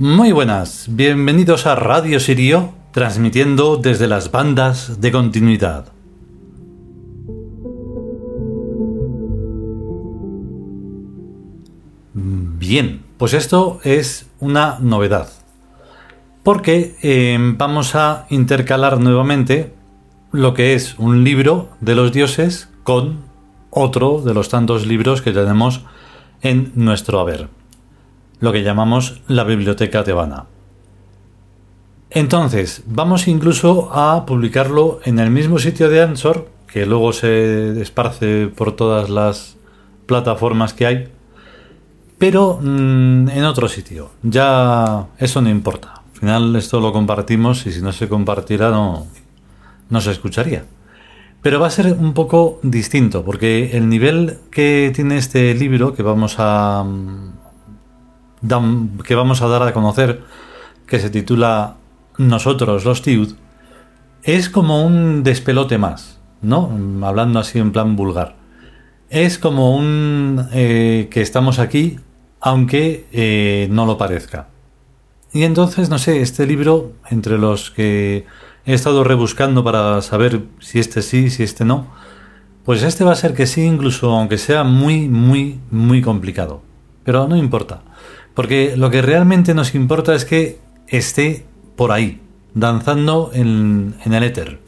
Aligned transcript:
Muy 0.00 0.32
buenas, 0.32 0.86
bienvenidos 0.88 1.66
a 1.66 1.74
Radio 1.74 2.20
Sirio, 2.20 2.72
transmitiendo 2.90 3.76
desde 3.76 4.06
las 4.06 4.30
bandas 4.30 4.98
de 4.98 5.12
continuidad. 5.12 5.92
Bien, 12.14 13.02
pues 13.18 13.34
esto 13.34 13.78
es 13.84 14.26
una 14.40 14.78
novedad, 14.80 15.28
porque 16.44 16.96
eh, 17.02 17.36
vamos 17.58 17.94
a 17.94 18.24
intercalar 18.30 19.00
nuevamente 19.00 19.74
lo 20.32 20.54
que 20.54 20.72
es 20.72 20.98
un 20.98 21.24
libro 21.24 21.68
de 21.82 21.94
los 21.94 22.10
dioses 22.10 22.70
con 22.84 23.18
otro 23.68 24.22
de 24.22 24.32
los 24.32 24.48
tantos 24.48 24.86
libros 24.86 25.20
que 25.20 25.32
tenemos 25.32 25.82
en 26.40 26.72
nuestro 26.74 27.20
haber, 27.20 27.50
lo 28.40 28.52
que 28.52 28.62
llamamos 28.62 29.20
la 29.28 29.44
biblioteca 29.44 30.02
tebana. 30.02 30.46
Entonces, 32.10 32.82
vamos 32.86 33.28
incluso 33.28 33.90
a 33.92 34.26
publicarlo 34.26 35.00
en 35.04 35.20
el 35.20 35.30
mismo 35.30 35.58
sitio 35.58 35.88
de 35.88 36.02
Ansor, 36.02 36.48
que 36.66 36.84
luego 36.86 37.12
se 37.12 37.80
esparce 37.80 38.48
por 38.48 38.74
todas 38.74 39.10
las 39.10 39.56
plataformas 40.06 40.74
que 40.74 40.86
hay, 40.86 41.08
pero 42.18 42.58
mm, 42.60 43.28
en 43.28 43.44
otro 43.44 43.68
sitio. 43.68 44.10
Ya 44.22 45.06
eso 45.18 45.40
no 45.40 45.50
importa. 45.50 46.02
Al 46.14 46.20
final 46.20 46.56
esto 46.56 46.80
lo 46.80 46.92
compartimos 46.92 47.64
y 47.66 47.72
si 47.72 47.80
no 47.80 47.92
se 47.92 48.08
compartirá 48.08 48.70
no, 48.70 49.06
no 49.88 50.00
se 50.00 50.10
escucharía. 50.10 50.64
Pero 51.42 51.60
va 51.60 51.68
a 51.68 51.70
ser 51.70 51.94
un 51.94 52.12
poco 52.12 52.58
distinto, 52.62 53.24
porque 53.24 53.76
el 53.76 53.88
nivel 53.88 54.38
que 54.50 54.92
tiene 54.94 55.16
este 55.16 55.54
libro 55.54 55.94
que 55.94 56.02
vamos 56.02 56.36
a 56.38 56.84
mm, 56.84 57.39
que 59.04 59.14
vamos 59.14 59.42
a 59.42 59.48
dar 59.48 59.62
a 59.62 59.72
conocer, 59.72 60.22
que 60.86 60.98
se 60.98 61.10
titula 61.10 61.76
Nosotros 62.18 62.84
los 62.84 63.02
Tiud, 63.02 63.34
es 64.22 64.48
como 64.48 64.84
un 64.84 65.22
despelote 65.22 65.78
más, 65.78 66.20
¿no? 66.42 66.70
Hablando 67.02 67.38
así 67.38 67.58
en 67.58 67.72
plan 67.72 67.96
vulgar. 67.96 68.36
Es 69.08 69.38
como 69.38 69.74
un 69.76 70.48
eh, 70.52 71.08
que 71.10 71.20
estamos 71.20 71.58
aquí, 71.58 71.98
aunque 72.40 73.06
eh, 73.12 73.68
no 73.70 73.86
lo 73.86 73.98
parezca. 73.98 74.48
Y 75.32 75.44
entonces, 75.44 75.90
no 75.90 75.98
sé, 75.98 76.22
este 76.22 76.46
libro, 76.46 76.92
entre 77.10 77.38
los 77.38 77.70
que 77.70 78.26
He 78.66 78.74
estado 78.74 79.04
rebuscando 79.04 79.64
para 79.64 80.02
saber 80.02 80.42
si 80.60 80.78
este 80.78 81.02
sí, 81.02 81.30
si 81.30 81.42
este 81.42 81.64
no. 81.64 81.86
Pues 82.64 82.82
este 82.82 83.04
va 83.04 83.12
a 83.12 83.16
ser 83.16 83.34
que 83.34 83.46
sí, 83.46 83.62
incluso 83.62 84.10
aunque 84.10 84.36
sea 84.38 84.64
muy, 84.64 85.08
muy, 85.08 85.58
muy 85.70 86.02
complicado. 86.02 86.62
Pero 87.04 87.26
no 87.26 87.36
importa. 87.36 87.82
Porque 88.34 88.76
lo 88.76 88.90
que 88.90 89.02
realmente 89.02 89.54
nos 89.54 89.74
importa 89.74 90.14
es 90.14 90.24
que 90.24 90.58
esté 90.86 91.46
por 91.76 91.92
ahí, 91.92 92.20
danzando 92.54 93.30
en, 93.32 93.94
en 94.04 94.14
el 94.14 94.22
éter. 94.22 94.60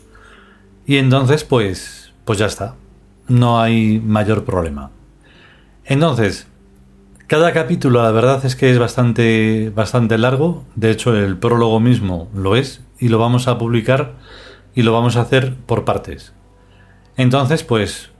Y 0.86 0.96
entonces, 0.96 1.44
pues, 1.44 2.12
pues 2.24 2.38
ya 2.38 2.46
está. 2.46 2.74
No 3.28 3.60
hay 3.60 4.00
mayor 4.00 4.44
problema. 4.44 4.90
Entonces, 5.84 6.46
cada 7.32 7.52
capítulo 7.52 8.02
la 8.02 8.10
verdad 8.10 8.44
es 8.44 8.56
que 8.56 8.70
es 8.70 8.78
bastante, 8.78 9.72
bastante 9.74 10.18
largo. 10.18 10.64
De 10.74 10.90
hecho, 10.90 11.16
el 11.16 11.38
prólogo 11.38 11.80
mismo 11.80 12.28
lo 12.34 12.56
es 12.56 12.82
y 12.98 13.08
lo 13.08 13.18
vamos 13.18 13.48
a 13.48 13.56
publicar 13.56 14.16
y 14.74 14.82
lo 14.82 14.92
vamos 14.92 15.16
a 15.16 15.22
hacer 15.22 15.56
por 15.56 15.86
partes. 15.86 16.34
Entonces, 17.16 17.62
pues 17.64 18.11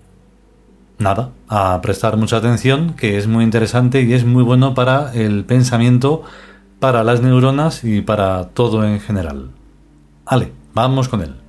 nada, 0.99 1.31
a 1.49 1.81
prestar 1.83 2.17
mucha 2.17 2.37
atención, 2.37 2.95
que 2.95 3.19
es 3.19 3.27
muy 3.27 3.45
interesante 3.45 4.03
y 4.03 4.13
es 4.13 4.25
muy 4.25 4.43
bueno 4.43 4.75
para 4.75 5.13
el 5.15 5.45
pensamiento, 5.45 6.23
para 6.79 7.05
las 7.05 7.23
neuronas 7.23 7.85
y 7.85 8.01
para 8.01 8.49
todo 8.49 8.85
en 8.85 9.01
general. 9.01 9.51
Vale, 10.25 10.53
vamos 10.75 11.09
con 11.09 11.23
él. 11.23 11.42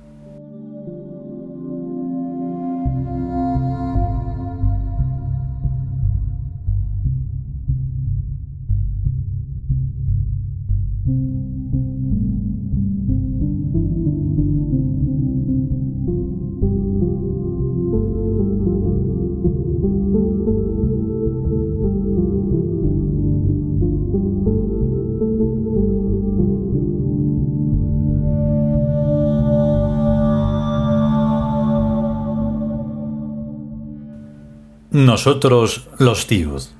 Nosotros 35.04 35.86
los 35.98 36.26
tíos. 36.26 36.74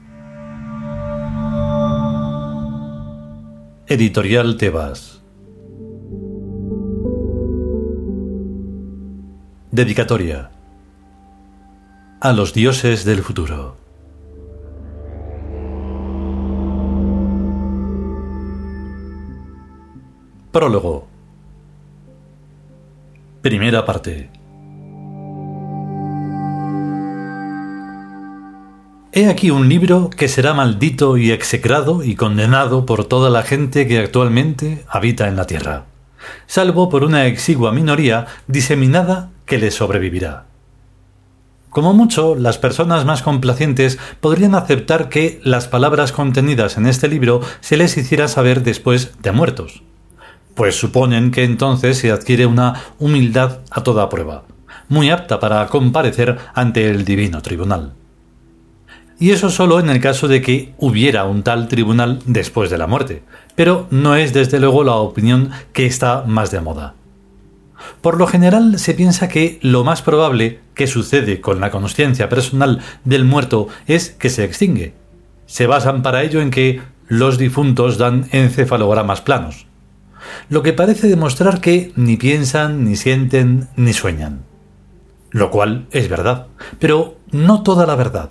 Editorial 3.87 4.57
Tebas. 4.57 5.23
Dedicatoria. 9.71 10.51
A 12.23 12.33
los 12.33 12.55
dioses 12.55 13.05
del 13.05 13.23
futuro. 13.23 13.77
Prólogo. 20.51 21.07
Primera 23.43 23.85
parte. 23.85 24.31
He 29.17 29.29
aquí 29.29 29.53
un 29.53 29.69
libro 29.69 30.11
que 30.11 30.27
será 30.27 30.55
maldito 30.55 31.17
y 31.17 31.31
execrado 31.31 32.03
y 32.03 32.17
condenado 32.17 32.85
por 32.85 33.05
toda 33.05 33.31
la 33.31 33.45
gente 33.45 33.87
que 33.87 34.01
actualmente 34.01 34.85
habita 34.89 35.29
en 35.29 35.37
la 35.37 35.47
tierra, 35.47 35.85
salvo 36.49 36.89
por 36.89 37.05
una 37.05 37.27
exigua 37.27 37.71
minoría 37.71 38.27
diseminada 38.49 39.31
que 39.47 39.59
le 39.59 39.71
sobrevivirá. 39.71 40.47
Como 41.71 41.95
mucho, 41.95 42.35
las 42.35 42.59
personas 42.59 43.05
más 43.05 43.23
complacientes 43.23 44.01
podrían 44.19 44.57
aceptar 44.57 45.09
que 45.09 45.41
las 45.45 45.69
palabras 45.69 46.11
contenidas 46.11 46.77
en 46.77 46.89
este 46.89 47.07
libro 47.07 47.41
se 47.61 47.77
les 47.77 47.97
hiciera 47.97 48.27
saber 48.27 48.65
después 48.65 49.13
de 49.23 49.31
muertos, 49.31 49.85
pues 50.57 50.75
suponen 50.75 51.31
que 51.31 51.45
entonces 51.45 51.99
se 51.99 52.11
adquiere 52.11 52.47
una 52.47 52.83
humildad 52.99 53.61
a 53.71 53.85
toda 53.85 54.09
prueba, 54.09 54.43
muy 54.89 55.11
apta 55.11 55.39
para 55.39 55.65
comparecer 55.69 56.37
ante 56.57 56.91
el 56.91 57.05
divino 57.05 57.43
tribunal 57.43 57.93
y 59.19 59.31
eso 59.31 59.51
solo 59.51 59.79
en 59.81 59.89
el 59.89 60.01
caso 60.01 60.29
de 60.29 60.43
que 60.43 60.75
hubiera 60.79 61.25
un 61.25 61.43
tal 61.43 61.69
tribunal 61.69 62.21
después 62.27 62.71
de 62.71 62.79
la 62.79 62.87
muerte, 62.87 63.23
pero 63.55 63.87
no 63.91 64.17
es 64.17 64.33
desde 64.33 64.59
luego 64.59 64.85
la 64.85 64.95
opinión 64.97 65.51
que 65.73 65.87
está 65.87 66.25
más 66.27 66.51
de 66.51 66.61
moda. 66.61 66.95
Por 68.01 68.19
lo 68.19 68.27
general 68.27 68.79
se 68.79 68.95
piensa 68.95 69.29
que 69.29 69.59
lo 69.63 69.85
más 69.85 70.03
probable 70.03 70.61
que 70.75 70.87
sucede 70.87 71.41
con 71.41 71.61
la 71.61 71.71
conciencia 71.71 72.29
personal 72.29 72.81
del 73.05 73.25
muerto 73.25 73.69
es 73.87 74.11
que 74.11 74.31
se 74.31 74.45
extingue. 74.45 74.95
Se 75.47 75.67
basan 75.67 76.03
para 76.03 76.23
ello 76.23 76.41
en 76.41 76.51
que 76.51 76.81
los 77.07 77.39
difuntos 77.39 77.99
dan 77.99 78.29
encefalogramas 78.33 79.21
planos, 79.21 79.67
lo 80.49 80.63
que 80.63 80.73
parece 80.73 81.07
demostrar 81.07 81.61
que 81.61 81.93
ni 81.97 82.17
piensan, 82.17 82.85
ni 82.85 82.97
sienten, 82.97 83.69
ni 83.77 83.93
sueñan. 83.93 84.43
Lo 85.31 85.51
cual 85.51 85.87
es 85.91 86.09
verdad, 86.09 86.47
pero 86.79 87.19
no 87.31 87.63
toda 87.63 87.87
la 87.87 87.97
verdad 87.97 88.31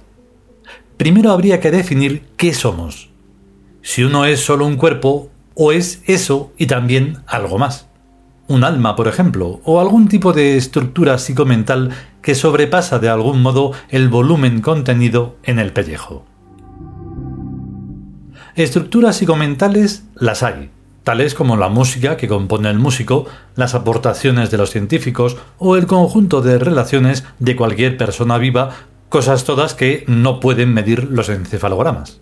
primero 1.04 1.34
habría 1.34 1.60
que 1.60 1.70
definir 1.70 2.24
qué 2.38 2.54
somos. 2.54 3.10
Si 3.82 4.06
uno 4.06 4.24
es 4.24 4.40
solo 4.40 4.66
un 4.66 4.78
cuerpo, 4.78 5.30
o 5.54 5.74
es 5.74 6.02
eso 6.06 6.54
y 6.58 6.68
también 6.68 7.18
algo 7.28 7.58
más. 7.58 7.90
Un 8.48 8.64
alma, 8.64 8.96
por 8.96 9.10
ejemplo, 9.10 9.60
o 9.66 9.82
algún 9.82 10.08
tipo 10.08 10.32
de 10.32 10.56
estructura 10.56 11.18
psicomental 11.18 11.90
que 12.22 12.36
sobrepasa 12.36 13.00
de 13.00 13.10
algún 13.10 13.42
modo 13.42 13.74
el 13.90 14.08
volumen 14.08 14.62
contenido 14.62 15.36
en 15.44 15.60
el 15.60 15.74
pellejo. 15.74 16.24
Estructuras 18.56 19.18
psicomentales 19.18 20.06
las 20.16 20.42
hay, 20.42 20.70
tales 21.04 21.34
como 21.34 21.58
la 21.58 21.68
música 21.68 22.16
que 22.16 22.30
compone 22.30 22.70
el 22.70 22.80
músico, 22.80 23.26
las 23.58 23.76
aportaciones 23.76 24.52
de 24.52 24.58
los 24.58 24.70
científicos 24.70 25.36
o 25.58 25.76
el 25.76 25.86
conjunto 25.86 26.42
de 26.42 26.60
relaciones 26.60 27.26
de 27.40 27.58
cualquier 27.58 27.98
persona 27.98 28.38
viva 28.38 28.70
Cosas 29.14 29.44
todas 29.44 29.76
que 29.76 30.06
no 30.08 30.40
pueden 30.40 30.74
medir 30.74 31.04
los 31.04 31.30
encefalogramas. 31.30 32.20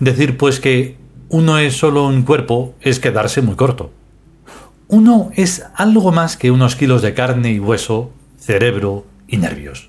Decir 0.00 0.36
pues 0.36 0.60
que 0.60 0.98
uno 1.30 1.56
es 1.56 1.78
solo 1.78 2.04
un 2.04 2.24
cuerpo 2.24 2.74
es 2.82 3.00
quedarse 3.00 3.40
muy 3.40 3.54
corto. 3.54 3.90
Uno 4.88 5.30
es 5.34 5.64
algo 5.74 6.12
más 6.12 6.36
que 6.36 6.50
unos 6.50 6.76
kilos 6.76 7.00
de 7.00 7.14
carne 7.14 7.52
y 7.52 7.58
hueso, 7.58 8.10
cerebro 8.36 9.06
y 9.28 9.38
nervios. 9.38 9.88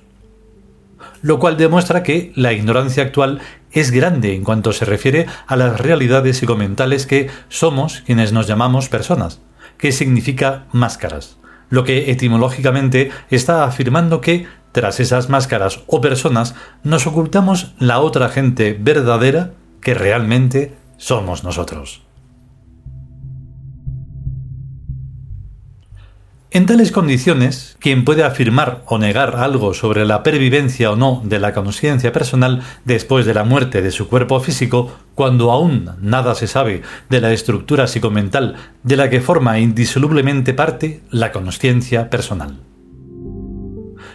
Lo 1.22 1.38
cual 1.38 1.58
demuestra 1.58 2.02
que 2.02 2.32
la 2.34 2.54
ignorancia 2.54 3.04
actual 3.04 3.42
es 3.74 3.92
grande 3.92 4.34
en 4.34 4.46
cuanto 4.46 4.72
se 4.72 4.86
refiere 4.86 5.26
a 5.48 5.58
las 5.58 5.82
realidades 5.82 6.38
psicomentales 6.38 7.08
que 7.08 7.30
somos 7.50 8.04
quienes 8.06 8.32
nos 8.32 8.48
llamamos 8.48 8.88
personas, 8.88 9.42
que 9.78 9.92
significa 9.92 10.64
máscaras, 10.72 11.40
lo 11.70 11.84
que 11.84 12.10
etimológicamente 12.10 13.12
está 13.30 13.64
afirmando 13.64 14.22
que, 14.22 14.48
tras 14.72 15.00
esas 15.00 15.30
máscaras 15.30 15.82
o 15.88 16.02
personas, 16.02 16.56
nos 16.84 17.08
ocultamos 17.08 17.74
la 17.80 18.00
otra 18.00 18.30
gente 18.30 18.78
verdadera 18.80 19.54
que 19.82 19.94
realmente 19.94 20.76
somos 20.98 21.44
nosotros. 21.44 22.02
En 26.52 26.66
tales 26.66 26.92
condiciones, 26.92 27.78
quien 27.80 28.04
puede 28.04 28.24
afirmar 28.24 28.82
o 28.88 28.98
negar 28.98 29.36
algo 29.36 29.76
sobre 29.76 30.04
la 30.04 30.24
pervivencia 30.24 30.90
o 30.92 30.96
no 30.96 31.22
de 31.24 31.38
la 31.38 31.54
conciencia 31.54 32.12
personal 32.12 32.64
después 32.86 33.28
de 33.28 33.36
la 33.36 33.44
muerte 33.44 33.84
de 33.84 33.92
su 33.92 34.08
cuerpo 34.08 34.40
físico, 34.40 34.92
cuando 35.14 35.52
aún 35.52 35.92
nada 36.02 36.34
se 36.34 36.48
sabe 36.48 36.82
de 37.08 37.22
la 37.22 37.34
estructura 37.34 37.86
psicomental 37.86 38.56
de 38.82 38.98
la 38.98 39.12
que 39.12 39.22
forma 39.22 39.60
indisolublemente 39.60 40.56
parte 40.56 41.04
la 41.12 41.32
conciencia 41.32 42.10
personal. 42.10 42.69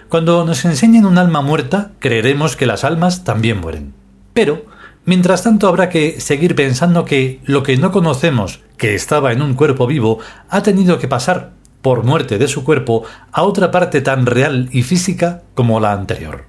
Cuando 0.08 0.44
nos 0.44 0.64
enseñen 0.64 1.06
un 1.06 1.18
alma 1.18 1.40
muerta, 1.40 1.92
creeremos 1.98 2.56
que 2.56 2.66
las 2.66 2.84
almas 2.84 3.24
también 3.24 3.60
mueren. 3.60 3.94
Pero, 4.32 4.66
mientras 5.04 5.42
tanto 5.42 5.68
habrá 5.68 5.88
que 5.88 6.20
seguir 6.20 6.54
pensando 6.54 7.04
que 7.04 7.40
lo 7.44 7.62
que 7.62 7.76
no 7.76 7.90
conocemos, 7.90 8.60
que 8.76 8.94
estaba 8.94 9.32
en 9.32 9.42
un 9.42 9.54
cuerpo 9.54 9.86
vivo, 9.86 10.18
ha 10.48 10.62
tenido 10.62 10.98
que 10.98 11.08
pasar 11.08 11.52
por 11.82 12.04
muerte 12.04 12.38
de 12.38 12.48
su 12.48 12.64
cuerpo 12.64 13.04
a 13.32 13.42
otra 13.42 13.70
parte 13.70 14.00
tan 14.00 14.26
real 14.26 14.68
y 14.72 14.82
física 14.82 15.42
como 15.54 15.80
la 15.80 15.92
anterior. 15.92 16.46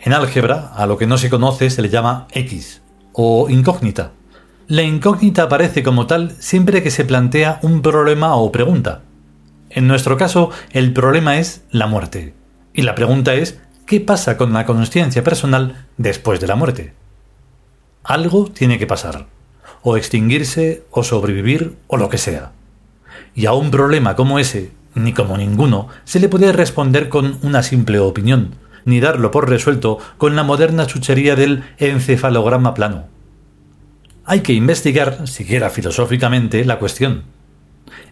En 0.00 0.12
álgebra, 0.12 0.72
a 0.74 0.86
lo 0.86 0.96
que 0.96 1.06
no 1.06 1.18
se 1.18 1.28
conoce 1.28 1.70
se 1.70 1.82
le 1.82 1.88
llama 1.88 2.28
X, 2.32 2.82
o 3.12 3.48
incógnita. 3.50 4.12
La 4.68 4.82
incógnita 4.82 5.44
aparece 5.44 5.82
como 5.82 6.06
tal 6.06 6.32
siempre 6.38 6.82
que 6.82 6.90
se 6.90 7.04
plantea 7.04 7.58
un 7.62 7.82
problema 7.82 8.36
o 8.36 8.52
pregunta. 8.52 9.02
En 9.70 9.86
nuestro 9.86 10.16
caso, 10.16 10.50
el 10.72 10.92
problema 10.92 11.38
es 11.38 11.64
la 11.70 11.86
muerte. 11.86 12.34
Y 12.72 12.82
la 12.82 12.94
pregunta 12.94 13.34
es, 13.34 13.60
¿qué 13.86 14.00
pasa 14.00 14.36
con 14.36 14.52
la 14.52 14.64
conciencia 14.66 15.24
personal 15.24 15.86
después 15.96 16.40
de 16.40 16.46
la 16.46 16.56
muerte? 16.56 16.94
Algo 18.04 18.50
tiene 18.50 18.78
que 18.78 18.86
pasar 18.86 19.26
o 19.82 19.96
extinguirse, 19.96 20.84
o 20.90 21.02
sobrevivir, 21.04 21.76
o 21.86 21.96
lo 21.96 22.08
que 22.08 22.18
sea. 22.18 22.52
Y 23.34 23.46
a 23.46 23.52
un 23.52 23.70
problema 23.70 24.16
como 24.16 24.38
ese, 24.38 24.72
ni 24.94 25.12
como 25.12 25.36
ninguno, 25.36 25.88
se 26.04 26.20
le 26.20 26.28
puede 26.28 26.52
responder 26.52 27.08
con 27.08 27.38
una 27.42 27.62
simple 27.62 27.98
opinión, 27.98 28.56
ni 28.84 29.00
darlo 29.00 29.30
por 29.30 29.48
resuelto 29.48 29.98
con 30.16 30.34
la 30.34 30.42
moderna 30.42 30.86
chuchería 30.86 31.36
del 31.36 31.62
encefalograma 31.78 32.74
plano. 32.74 33.06
Hay 34.24 34.40
que 34.40 34.52
investigar, 34.52 35.26
siquiera 35.26 35.70
filosóficamente, 35.70 36.64
la 36.64 36.78
cuestión. 36.78 37.22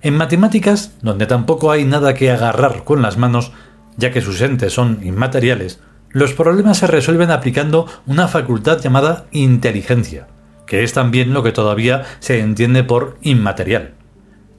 En 0.03 0.17
matemáticas, 0.17 0.97
donde 1.03 1.27
tampoco 1.27 1.71
hay 1.71 1.85
nada 1.85 2.15
que 2.15 2.31
agarrar 2.31 2.85
con 2.85 3.03
las 3.03 3.17
manos, 3.17 3.53
ya 3.97 4.11
que 4.11 4.21
sus 4.21 4.41
entes 4.41 4.73
son 4.73 5.01
inmateriales, 5.03 5.81
los 6.11 6.33
problemas 6.33 6.79
se 6.79 6.87
resuelven 6.87 7.31
aplicando 7.31 7.87
una 8.07 8.29
facultad 8.29 8.81
llamada 8.81 9.27
inteligencia, 9.33 10.29
que 10.67 10.83
es 10.83 10.93
también 10.93 11.33
lo 11.33 11.43
que 11.43 11.53
todavía 11.53 12.05
se 12.21 12.41
entiende 12.41 12.85
por 12.85 13.19
inmaterial. 13.23 13.95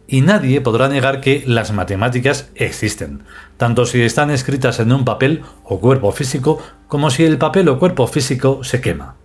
Y 0.07 0.21
nadie 0.21 0.61
podrá 0.61 0.87
negar 0.87 1.19
que 1.19 1.43
las 1.45 1.73
matemáticas 1.73 2.49
existen, 2.55 3.23
tanto 3.57 3.85
si 3.85 4.01
están 4.01 4.31
escritas 4.31 4.79
en 4.79 4.93
un 4.93 5.03
papel 5.03 5.41
o 5.63 5.79
cuerpo 5.79 6.11
físico 6.13 6.61
como 6.87 7.09
si 7.09 7.25
el 7.25 7.37
papel 7.37 7.67
o 7.67 7.77
cuerpo 7.77 8.07
físico 8.07 8.63
se 8.63 8.79
quema. 8.79 9.16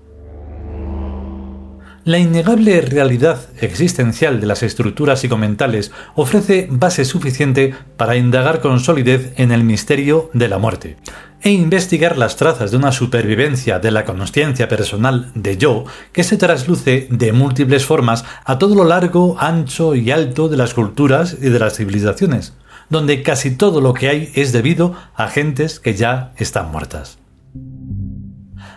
La 2.04 2.18
innegable 2.18 2.80
realidad 2.80 3.46
existencial 3.60 4.40
de 4.40 4.46
las 4.48 4.64
estructuras 4.64 5.20
psicomentales 5.20 5.92
ofrece 6.16 6.66
base 6.68 7.04
suficiente 7.04 7.76
para 7.96 8.16
indagar 8.16 8.60
con 8.60 8.80
solidez 8.80 9.32
en 9.36 9.52
el 9.52 9.62
misterio 9.62 10.28
de 10.32 10.48
la 10.48 10.58
muerte 10.58 10.96
e 11.42 11.50
investigar 11.50 12.18
las 12.18 12.34
trazas 12.34 12.72
de 12.72 12.76
una 12.76 12.90
supervivencia 12.90 13.78
de 13.78 13.92
la 13.92 14.04
consciencia 14.04 14.66
personal 14.66 15.30
de 15.36 15.56
yo 15.56 15.84
que 16.12 16.24
se 16.24 16.36
trasluce 16.36 17.06
de 17.08 17.32
múltiples 17.32 17.84
formas 17.84 18.24
a 18.44 18.58
todo 18.58 18.74
lo 18.74 18.84
largo, 18.84 19.36
ancho 19.38 19.94
y 19.94 20.10
alto 20.10 20.48
de 20.48 20.56
las 20.56 20.74
culturas 20.74 21.36
y 21.40 21.50
de 21.50 21.58
las 21.60 21.76
civilizaciones, 21.76 22.54
donde 22.90 23.22
casi 23.22 23.52
todo 23.56 23.80
lo 23.80 23.94
que 23.94 24.08
hay 24.08 24.32
es 24.34 24.50
debido 24.50 24.96
a 25.14 25.28
gentes 25.28 25.78
que 25.78 25.94
ya 25.94 26.32
están 26.36 26.72
muertas. 26.72 27.21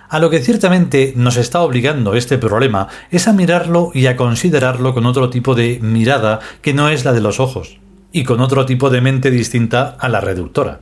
A 0.07 0.19
lo 0.19 0.29
que 0.29 0.39
ciertamente 0.39 1.13
nos 1.15 1.37
está 1.37 1.61
obligando 1.61 2.13
este 2.13 2.37
problema 2.37 2.87
es 3.09 3.27
a 3.27 3.33
mirarlo 3.33 3.91
y 3.93 4.05
a 4.05 4.15
considerarlo 4.15 4.93
con 4.93 5.05
otro 5.05 5.29
tipo 5.29 5.55
de 5.55 5.79
mirada 5.81 6.39
que 6.61 6.73
no 6.73 6.89
es 6.89 7.05
la 7.05 7.13
de 7.13 7.21
los 7.21 7.39
ojos, 7.39 7.79
y 8.11 8.23
con 8.23 8.39
otro 8.39 8.65
tipo 8.65 8.89
de 8.89 9.01
mente 9.01 9.31
distinta 9.31 9.95
a 9.99 10.07
la 10.07 10.21
reductora. 10.21 10.81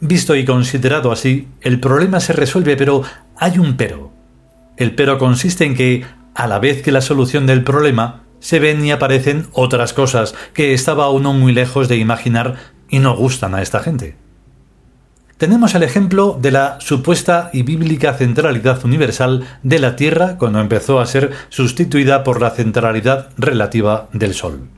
Visto 0.00 0.36
y 0.36 0.44
considerado 0.44 1.10
así, 1.10 1.48
el 1.60 1.80
problema 1.80 2.20
se 2.20 2.32
resuelve, 2.32 2.76
pero 2.76 3.02
hay 3.36 3.58
un 3.58 3.76
pero. 3.76 4.12
El 4.76 4.94
pero 4.94 5.18
consiste 5.18 5.64
en 5.64 5.74
que, 5.74 6.04
a 6.34 6.46
la 6.46 6.60
vez 6.60 6.82
que 6.82 6.92
la 6.92 7.00
solución 7.00 7.46
del 7.46 7.64
problema, 7.64 8.22
se 8.38 8.60
ven 8.60 8.84
y 8.84 8.92
aparecen 8.92 9.48
otras 9.52 9.92
cosas 9.92 10.36
que 10.54 10.72
estaba 10.74 11.10
uno 11.10 11.32
muy 11.32 11.52
lejos 11.52 11.88
de 11.88 11.96
imaginar 11.96 12.54
y 12.88 13.00
no 13.00 13.16
gustan 13.16 13.56
a 13.56 13.62
esta 13.62 13.80
gente 13.80 14.27
tenemos 15.38 15.76
el 15.76 15.84
ejemplo 15.84 16.36
de 16.40 16.50
la 16.50 16.80
supuesta 16.80 17.50
y 17.52 17.62
bíblica 17.62 18.12
centralidad 18.14 18.84
universal 18.84 19.46
de 19.62 19.78
la 19.78 19.94
Tierra 19.94 20.36
cuando 20.36 20.60
empezó 20.60 20.98
a 20.98 21.06
ser 21.06 21.30
sustituida 21.48 22.24
por 22.24 22.42
la 22.42 22.50
centralidad 22.50 23.30
relativa 23.38 24.08
del 24.12 24.34
Sol. 24.34 24.68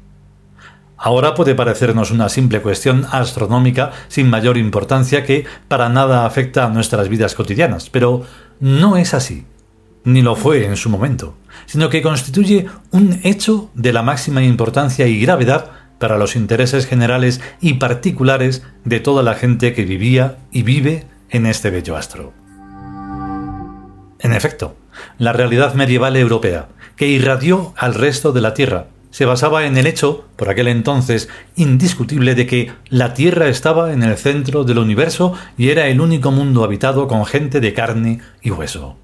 Ahora 0.99 1.35
puede 1.35 1.55
parecernos 1.55 2.11
una 2.11 2.29
simple 2.29 2.61
cuestión 2.61 3.07
astronómica 3.11 3.93
sin 4.09 4.29
mayor 4.29 4.59
importancia 4.59 5.25
que 5.25 5.47
para 5.67 5.89
nada 5.89 6.27
afecta 6.27 6.67
a 6.67 6.69
nuestras 6.69 7.09
vidas 7.09 7.35
cotidianas, 7.35 7.89
pero 7.89 8.27
no 8.61 8.99
es 8.99 9.15
así, 9.15 9.47
ni 10.05 10.21
lo 10.21 10.37
fue 10.37 10.67
en 10.67 10.77
su 10.77 10.91
momento, 10.91 11.37
sino 11.65 11.89
que 11.89 12.03
constituye 12.03 12.67
un 12.91 13.19
hecho 13.23 13.71
de 13.73 13.95
la 13.95 14.03
máxima 14.03 14.43
importancia 14.43 15.07
y 15.07 15.19
gravedad 15.21 15.71
para 16.01 16.19
los 16.19 16.35
intereses 16.35 16.87
generales 16.87 17.41
y 17.61 17.75
particulares 17.75 18.65
de 18.85 18.99
toda 18.99 19.23
la 19.23 19.35
gente 19.35 19.75
que 19.75 19.85
vivía 19.85 20.39
y 20.51 20.65
vive 20.65 21.07
en 21.29 21.47
este 21.47 21.71
bello 21.71 21.97
astro. 21.97 22.33
En 24.19 24.33
efecto, 24.33 24.75
la 25.19 25.33
realidad 25.33 25.75
medieval 25.75 26.17
europea, 26.17 26.69
que 26.97 27.07
irradió 27.07 27.75
al 27.77 27.95
resto 27.95 28.33
de 28.33 28.41
la 28.41 28.55
Tierra, 28.55 28.87
se 29.11 29.25
basaba 29.25 29.67
en 29.67 29.77
el 29.77 29.87
hecho, 29.87 30.25
por 30.37 30.49
aquel 30.49 30.69
entonces 30.69 31.29
indiscutible, 31.57 32.35
de 32.35 32.47
que 32.47 32.73
la 32.89 33.13
Tierra 33.13 33.49
estaba 33.49 33.93
en 33.93 34.03
el 34.03 34.17
centro 34.17 34.65
del 34.65 34.79
universo 34.79 35.35
y 35.59 35.69
era 35.69 35.89
el 35.89 36.01
único 36.01 36.31
mundo 36.31 36.65
habitado 36.65 37.09
con 37.09 37.27
gente 37.27 37.61
de 37.61 37.75
carne 37.75 38.21
y 38.41 38.51
hueso. 38.51 38.97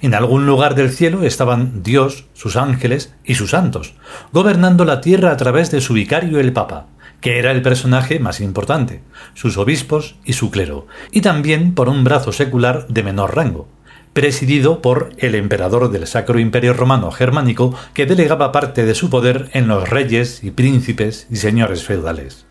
En 0.00 0.14
algún 0.14 0.46
lugar 0.46 0.74
del 0.74 0.90
cielo 0.90 1.22
estaban 1.22 1.82
Dios, 1.82 2.26
sus 2.32 2.56
ángeles 2.56 3.14
y 3.24 3.34
sus 3.34 3.50
santos, 3.50 3.94
gobernando 4.32 4.84
la 4.84 5.00
tierra 5.00 5.30
a 5.30 5.36
través 5.36 5.70
de 5.70 5.80
su 5.80 5.94
vicario 5.94 6.40
el 6.40 6.52
Papa, 6.52 6.86
que 7.20 7.38
era 7.38 7.50
el 7.50 7.62
personaje 7.62 8.18
más 8.18 8.40
importante, 8.40 9.02
sus 9.34 9.56
obispos 9.58 10.16
y 10.24 10.34
su 10.34 10.50
clero, 10.50 10.86
y 11.12 11.20
también 11.20 11.74
por 11.74 11.88
un 11.88 12.04
brazo 12.04 12.32
secular 12.32 12.86
de 12.88 13.02
menor 13.02 13.36
rango, 13.36 13.68
presidido 14.12 14.82
por 14.82 15.10
el 15.18 15.34
emperador 15.34 15.90
del 15.90 16.06
Sacro 16.06 16.38
Imperio 16.38 16.72
Romano 16.72 17.10
Germánico, 17.10 17.74
que 17.94 18.06
delegaba 18.06 18.52
parte 18.52 18.84
de 18.84 18.94
su 18.94 19.10
poder 19.10 19.50
en 19.52 19.68
los 19.68 19.88
reyes 19.88 20.42
y 20.42 20.50
príncipes 20.50 21.26
y 21.30 21.36
señores 21.36 21.84
feudales 21.84 22.49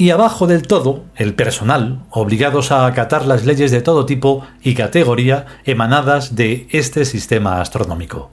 y 0.00 0.08
abajo 0.08 0.46
del 0.46 0.62
todo 0.62 1.04
el 1.14 1.34
personal, 1.34 2.06
obligados 2.08 2.72
a 2.72 2.86
acatar 2.86 3.26
las 3.26 3.44
leyes 3.44 3.70
de 3.70 3.82
todo 3.82 4.06
tipo 4.06 4.46
y 4.62 4.72
categoría 4.72 5.44
emanadas 5.66 6.36
de 6.36 6.66
este 6.70 7.04
sistema 7.04 7.60
astronómico. 7.60 8.30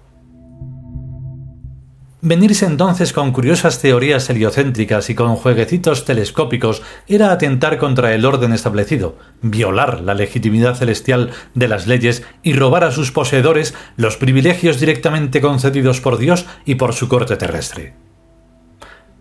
Venirse 2.22 2.66
entonces 2.66 3.12
con 3.12 3.34
curiosas 3.34 3.82
teorías 3.82 4.30
heliocéntricas 4.30 5.10
y 5.10 5.16
con 5.16 5.36
jueguecitos 5.36 6.06
telescópicos 6.06 6.84
era 7.06 7.34
atentar 7.34 7.78
contra 7.80 8.14
el 8.14 8.24
orden 8.24 8.54
establecido, 8.54 9.18
violar 9.42 10.00
la 10.00 10.14
legitimidad 10.14 10.76
celestial 10.76 11.32
de 11.54 11.68
las 11.68 11.86
leyes 11.86 12.24
y 12.44 12.54
robar 12.54 12.86
a 12.86 12.92
sus 12.92 13.12
poseedores 13.12 13.74
los 13.98 14.16
privilegios 14.16 14.80
directamente 14.80 15.42
concedidos 15.42 16.00
por 16.00 16.18
Dios 16.18 16.46
y 16.64 16.76
por 16.76 16.94
su 16.94 17.10
corte 17.10 17.36
terrestre. 17.36 18.07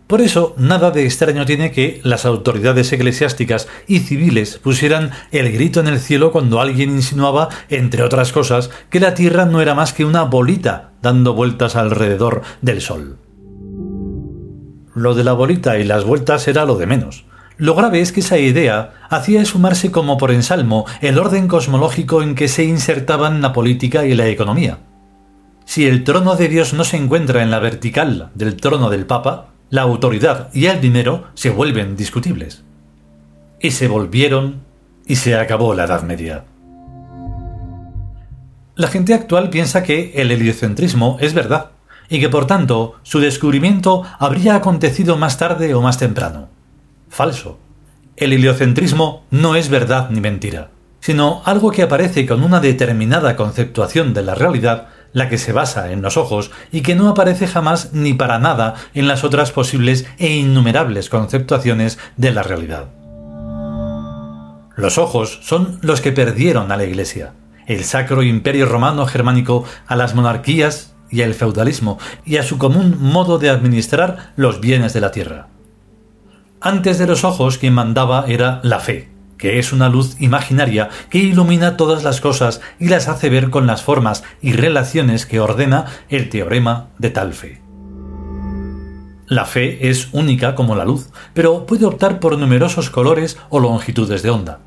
Por 0.06 0.20
eso, 0.20 0.54
nada 0.56 0.92
de 0.92 1.04
extraño 1.04 1.46
tiene 1.46 1.72
que 1.72 2.00
las 2.04 2.26
autoridades 2.26 2.92
eclesiásticas 2.92 3.66
y 3.88 4.00
civiles 4.00 4.58
pusieran 4.58 5.10
el 5.32 5.50
grito 5.50 5.80
en 5.80 5.88
el 5.88 5.98
cielo 5.98 6.30
cuando 6.30 6.60
alguien 6.60 6.90
insinuaba, 6.90 7.48
entre 7.70 8.04
otras 8.04 8.30
cosas, 8.32 8.70
que 8.88 9.00
la 9.00 9.14
Tierra 9.14 9.46
no 9.46 9.60
era 9.60 9.75
más 9.75 9.92
que 9.92 10.04
una 10.04 10.22
bolita 10.22 10.92
dando 11.02 11.34
vueltas 11.34 11.75
alrededor 11.75 12.42
del 12.62 12.82
Sol. 12.82 13.18
Lo 14.94 15.14
de 15.14 15.25
la 15.25 15.32
bolita 15.32 15.76
y 15.78 15.84
las 15.84 16.04
vueltas 16.04 16.46
era 16.46 16.64
lo 16.66 16.76
de 16.76 16.86
menos. 16.86 17.25
Lo 17.58 17.75
grave 17.75 18.00
es 18.00 18.12
que 18.12 18.20
esa 18.20 18.38
idea 18.38 18.92
hacía 19.10 19.44
sumarse 19.44 19.90
como 19.90 20.18
por 20.18 20.30
ensalmo 20.30 20.86
el 21.00 21.18
orden 21.18 21.48
cosmológico 21.48 22.22
en 22.22 22.36
que 22.36 22.46
se 22.46 22.64
insertaban 22.64 23.42
la 23.42 23.52
política 23.52 24.06
y 24.06 24.14
la 24.14 24.28
economía. 24.28 24.78
Si 25.64 25.84
el 25.86 26.04
trono 26.04 26.36
de 26.36 26.48
Dios 26.48 26.75
no 26.75 26.84
se 26.84 26.96
encuentra 26.96 27.42
en 27.42 27.50
la 27.50 27.58
vertical 27.58 28.30
del 28.34 28.56
trono 28.56 28.88
del 28.88 29.04
Papa, 29.04 29.48
la 29.70 29.82
autoridad 29.82 30.49
y 30.52 30.66
el 30.66 30.80
dinero 30.80 31.25
se 31.35 31.50
vuelven 31.50 31.96
discutibles. 31.96 32.62
Y 33.61 33.73
se 33.73 33.88
volvieron 33.88 34.62
y 35.06 35.16
se 35.16 35.37
acabó 35.37 35.75
la 35.75 35.85
Edad 35.85 36.02
Media. 36.02 36.44
La 38.75 38.88
gente 38.88 39.14
actual 39.14 39.50
piensa 39.50 39.82
que 39.82 40.12
el 40.16 40.30
heliocentrismo 40.30 41.16
es 41.20 41.32
verdad 41.32 41.70
y 42.08 42.20
que 42.20 42.28
por 42.28 42.46
tanto 42.46 42.96
su 43.02 43.20
descubrimiento 43.20 44.02
habría 44.18 44.54
acontecido 44.54 45.16
más 45.16 45.38
tarde 45.38 45.75
o 45.75 45.80
más 45.80 45.99
temprano. 45.99 46.49
Falso. 47.08 47.58
El 48.16 48.32
heliocentrismo 48.32 49.25
no 49.30 49.56
es 49.56 49.68
verdad 49.68 50.11
ni 50.11 50.20
mentira, 50.20 50.70
sino 51.00 51.42
algo 51.44 51.70
que 51.70 51.82
aparece 51.82 52.26
con 52.26 52.42
una 52.42 52.61
determinada 52.61 53.37
conceptuación 53.37 54.14
de 54.14 54.23
la 54.23 54.35
realidad, 54.35 54.88
la 55.16 55.30
que 55.30 55.38
se 55.38 55.52
basa 55.52 55.92
en 55.92 56.02
los 56.02 56.18
ojos 56.18 56.50
y 56.70 56.82
que 56.82 56.94
no 56.94 57.08
aparece 57.08 57.46
jamás 57.46 57.94
ni 57.94 58.12
para 58.12 58.38
nada 58.38 58.75
en 58.92 59.08
las 59.08 59.25
otras 59.25 59.50
posibles 59.50 60.04
e 60.18 60.37
innumerables 60.37 61.08
conceptuaciones 61.08 61.99
de 62.18 62.32
la 62.32 62.42
realidad. 62.42 62.90
Los 64.76 64.99
ojos 64.99 65.40
son 65.42 65.78
los 65.80 66.02
que 66.02 66.12
perdieron 66.12 66.70
a 66.70 66.76
la 66.76 66.85
Iglesia, 66.85 67.32
el 67.66 67.85
sacro 67.85 68.23
imperio 68.23 68.66
romano 68.66 69.06
germánico 69.06 69.64
a 69.87 69.96
las 69.96 70.14
monarquías 70.14 70.94
y 71.08 71.23
al 71.23 71.32
feudalismo 71.32 71.99
y 72.26 72.37
a 72.37 72.42
su 72.42 72.58
común 72.58 72.99
modo 73.00 73.38
de 73.38 73.49
administrar 73.49 74.35
los 74.37 74.61
bienes 74.61 74.92
de 74.92 75.00
la 75.00 75.12
tierra. 75.12 75.49
Antes 76.61 76.99
de 76.99 77.06
los 77.06 77.25
ojos 77.25 77.56
quien 77.56 77.73
mandaba 77.73 78.26
era 78.28 78.61
la 78.62 78.80
fe, 78.80 79.15
que 79.38 79.58
es 79.58 79.72
una 79.72 79.88
luz 79.88 80.16
imaginaria 80.20 80.88
que 81.10 81.18
ilumina 81.18 81.76
todas 81.76 82.04
las 82.04 82.20
cosas 82.20 82.60
y 82.78 82.88
las 82.88 83.08
hace 83.08 83.28
ver 83.28 83.50
con 83.50 83.66
las 83.66 83.82
formas 83.82 84.24
y 84.40 84.52
relaciones 84.52 85.26
que 85.26 85.40
ordena 85.40 85.86
el 86.08 86.28
teorema 86.28 86.88
de 86.98 87.10
tal 87.10 87.32
fe. 87.32 87.60
La 89.28 89.44
fe 89.44 89.88
es 89.90 90.08
única 90.12 90.54
como 90.54 90.76
la 90.76 90.84
luz, 90.84 91.10
pero 91.34 91.66
puede 91.66 91.84
optar 91.84 92.20
por 92.20 92.38
numerosos 92.38 92.90
colores 92.90 93.36
o 93.48 93.58
longitudes 93.58 94.22
de 94.22 94.30
onda. 94.30 94.60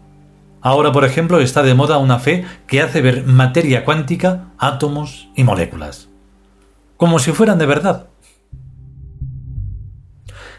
Ahora, 0.62 0.92
por 0.92 1.06
ejemplo, 1.06 1.40
está 1.40 1.64
de 1.64 1.74
moda 1.74 1.98
una 1.98 2.20
fe 2.20 2.46
que 2.68 2.82
hace 2.82 3.02
ver 3.02 3.24
materia 3.24 3.86
cuántica, 3.86 4.48
átomos 4.58 5.30
y 5.36 5.46
moléculas. 5.46 6.10
Como 6.98 7.20
si 7.20 7.32
fueran 7.32 7.58
de 7.58 7.66
verdad. 7.66 8.10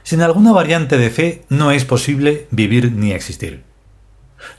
Sin 0.03 0.23
alguna 0.23 0.53
variante 0.53 0.97
de 0.97 1.11
fe 1.11 1.45
no 1.51 1.71
es 1.71 1.85
posible 1.85 2.49
vivir 2.51 2.93
ni 2.93 3.13
existir. 3.13 3.65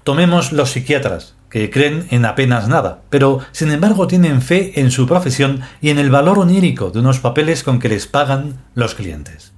Tomemos 0.03 0.51
los 0.51 0.71
psiquiatras, 0.71 1.35
que 1.49 1.69
creen 1.69 2.07
en 2.11 2.25
apenas 2.25 2.67
nada, 2.67 3.01
pero 3.09 3.39
sin 3.51 3.71
embargo 3.71 4.07
tienen 4.07 4.41
fe 4.41 4.79
en 4.79 4.89
su 4.89 5.05
profesión 5.05 5.61
y 5.81 5.89
en 5.89 5.99
el 5.99 6.09
valor 6.09 6.39
onírico 6.39 6.91
de 6.91 6.99
unos 6.99 7.19
papeles 7.19 7.63
con 7.63 7.79
que 7.79 7.89
les 7.89 8.07
pagan 8.07 8.63
los 8.73 8.95
clientes. 8.95 9.53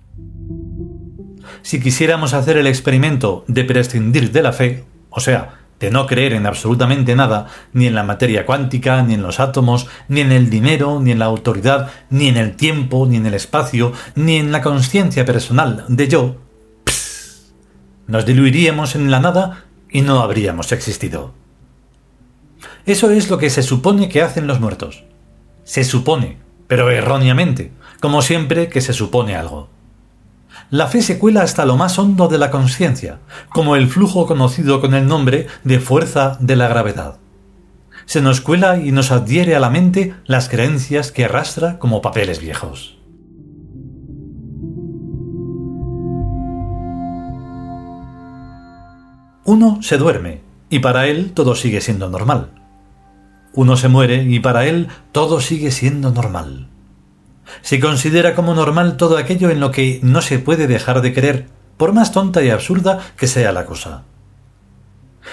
Si 1.62 1.80
quisiéramos 1.80 2.34
hacer 2.34 2.58
el 2.58 2.68
experimento 2.68 3.46
de 3.48 3.64
prescindir 3.64 4.32
de 4.32 4.42
la 4.42 4.54
fe, 4.54 4.86
o 5.10 5.20
sea, 5.20 5.60
de 5.80 5.92
no 5.92 6.08
creer 6.08 6.34
en 6.34 6.46
absolutamente 6.46 7.16
nada, 7.16 7.48
ni 7.74 7.88
en 7.88 7.96
la 7.96 8.04
materia 8.04 8.46
cuántica, 8.46 9.04
ni 9.04 9.14
en 9.14 9.22
los 9.22 9.40
átomos, 9.40 9.88
ni 10.08 10.22
en 10.22 10.32
el 10.32 10.50
dinero, 10.50 11.00
ni 11.00 11.12
en 11.12 11.20
la 11.20 11.26
autoridad, 11.26 11.92
ni 12.10 12.28
en 12.28 12.38
el 12.38 12.56
tiempo, 12.56 13.06
ni 13.06 13.18
en 13.18 13.26
el 13.26 13.34
espacio, 13.34 13.94
ni 14.16 14.38
en 14.38 14.52
la 14.52 14.62
conciencia 14.62 15.26
personal 15.26 15.86
de 15.90 16.08
yo, 16.08 16.38
nos 18.08 18.26
diluiríamos 18.26 18.96
en 18.96 19.12
la 19.12 19.20
nada 19.20 19.66
y 19.94 20.02
no 20.02 20.20
habríamos 20.20 20.74
existido. 20.74 21.34
Eso 22.86 23.12
es 23.12 23.30
lo 23.30 23.38
que 23.38 23.50
se 23.50 23.64
supone 23.64 24.10
que 24.10 24.22
hacen 24.22 24.48
los 24.48 24.60
muertos. 24.60 25.06
Se 25.64 25.86
supone, 25.86 26.40
pero 26.68 26.92
erróneamente, 26.92 27.72
como 28.02 28.22
siempre 28.22 28.68
que 28.68 28.82
se 28.82 28.92
supone 28.92 29.38
algo 29.38 29.70
la 30.74 30.88
fe 30.88 31.04
se 31.04 31.20
cuela 31.20 31.44
hasta 31.44 31.66
lo 31.66 31.78
más 31.78 32.00
hondo 32.00 32.28
de 32.28 32.40
la 32.40 32.50
conciencia, 32.50 33.20
como 33.50 33.76
el 33.76 33.88
flujo 33.88 34.26
conocido 34.26 34.82
con 34.82 34.96
el 34.96 35.08
nombre 35.08 35.46
de 35.64 35.80
fuerza 35.80 36.36
de 36.40 36.56
la 36.56 36.68
gravedad. 36.68 37.18
Se 38.06 38.22
nos 38.22 38.42
cuela 38.42 38.80
y 38.80 38.92
nos 38.92 39.12
adhiere 39.12 39.56
a 39.56 39.60
la 39.60 39.70
mente 39.70 40.16
las 40.26 40.50
creencias 40.50 41.12
que 41.12 41.26
arrastra 41.26 41.78
como 41.78 42.02
papeles 42.02 42.40
viejos. 42.40 42.98
Uno 49.46 49.80
se 49.82 49.98
duerme, 49.98 50.42
y 50.70 50.80
para 50.80 51.08
él 51.08 51.34
todo 51.34 51.56
sigue 51.56 51.82
siendo 51.82 52.10
normal. 52.10 52.52
Uno 53.54 53.76
se 53.76 53.90
muere, 53.90 54.24
y 54.24 54.40
para 54.40 54.66
él 54.66 54.88
todo 55.12 55.42
sigue 55.42 55.70
siendo 55.72 56.12
normal. 56.12 56.70
Se 57.62 57.82
considera 57.82 58.36
como 58.36 58.54
normal 58.54 58.96
todo 58.96 59.18
aquello 59.18 59.50
en 59.50 59.60
lo 59.60 59.72
que 59.72 60.00
no 60.02 60.22
se 60.22 60.40
puede 60.40 60.68
dejar 60.68 61.02
de 61.02 61.14
creer, 61.14 61.48
por 61.76 61.92
más 61.92 62.14
tonta 62.14 62.42
y 62.42 62.50
absurda 62.50 63.00
que 63.18 63.28
sea 63.28 63.52
la 63.52 63.66
cosa. 63.66 64.04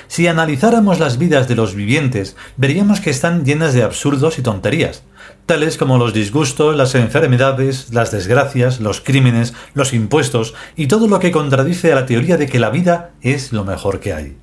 Si 0.09 0.27
analizáramos 0.27 0.99
las 0.99 1.17
vidas 1.17 1.47
de 1.47 1.55
los 1.55 1.77
vivientes, 1.77 2.37
veríamos 2.57 3.01
que 3.01 3.11
están 3.11 3.45
llenas 3.45 3.75
de 3.75 3.85
absurdos 3.85 4.39
y 4.39 4.43
tonterías, 4.43 5.05
tales 5.51 5.77
como 5.77 5.99
los 5.99 6.15
disgustos, 6.15 6.77
las 6.77 6.95
enfermedades, 6.95 7.93
las 7.93 8.13
desgracias, 8.13 8.79
los 8.79 9.01
crímenes, 9.01 9.53
los 9.75 9.93
impuestos 9.93 10.55
y 10.77 10.87
todo 10.87 11.09
lo 11.09 11.19
que 11.19 11.33
contradice 11.33 11.91
a 11.91 11.97
la 11.97 12.07
teoría 12.07 12.37
de 12.37 12.47
que 12.47 12.61
la 12.61 12.71
vida 12.71 13.15
es 13.21 13.53
lo 13.53 13.65
mejor 13.65 13.99
que 13.99 14.13
hay. 14.13 14.37